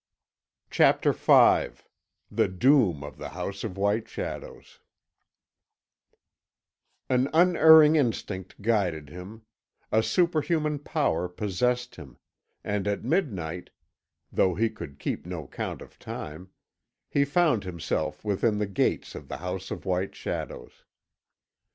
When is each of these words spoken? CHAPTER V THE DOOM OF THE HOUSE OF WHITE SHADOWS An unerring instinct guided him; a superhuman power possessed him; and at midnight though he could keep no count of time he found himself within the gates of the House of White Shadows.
CHAPTER 0.71 1.13
V 1.13 1.77
THE 2.31 2.47
DOOM 2.47 3.03
OF 3.03 3.17
THE 3.19 3.29
HOUSE 3.29 3.63
OF 3.63 3.77
WHITE 3.77 4.09
SHADOWS 4.09 4.79
An 7.07 7.29
unerring 7.35 7.97
instinct 7.97 8.63
guided 8.63 9.09
him; 9.09 9.43
a 9.91 10.01
superhuman 10.01 10.79
power 10.79 11.29
possessed 11.29 11.97
him; 11.97 12.17
and 12.63 12.87
at 12.87 13.03
midnight 13.03 13.69
though 14.31 14.55
he 14.55 14.71
could 14.71 14.97
keep 14.97 15.27
no 15.27 15.45
count 15.45 15.83
of 15.83 15.99
time 15.99 16.49
he 17.07 17.23
found 17.23 17.63
himself 17.63 18.25
within 18.25 18.57
the 18.57 18.65
gates 18.65 19.13
of 19.13 19.27
the 19.27 19.37
House 19.37 19.69
of 19.69 19.85
White 19.85 20.15
Shadows. 20.15 20.83